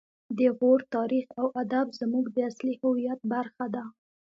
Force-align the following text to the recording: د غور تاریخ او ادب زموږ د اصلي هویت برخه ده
د 0.37 0.39
غور 0.57 0.79
تاریخ 0.95 1.25
او 1.39 1.47
ادب 1.63 1.87
زموږ 2.01 2.25
د 2.31 2.37
اصلي 2.49 2.73
هویت 2.81 3.19
برخه 3.33 3.65
ده 3.75 3.83